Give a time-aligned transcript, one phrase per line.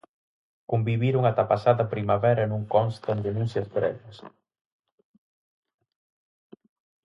[0.71, 4.17] Conviviron ata a pasada primavera e non constan denuncias previas.